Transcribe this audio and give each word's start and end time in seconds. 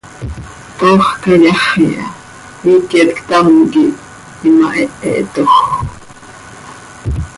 Toox 0.77 1.05
cayaxi 1.23 1.85
ha, 1.99 2.07
hiiquet 2.61 3.09
ctam 3.15 3.47
quih 3.71 3.93
imahéhetoj. 4.47 5.51